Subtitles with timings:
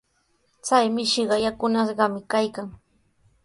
[0.65, 2.67] Chay mishiqa yakunashqami kaykan.